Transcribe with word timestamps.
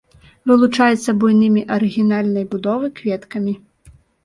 Вылучаецца 0.51 1.15
буйнымі 1.23 1.61
арыгінальнай 1.77 2.49
будовы 2.55 2.91
кветкамі. 2.99 3.57